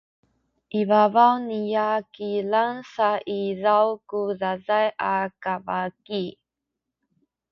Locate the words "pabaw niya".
0.89-1.89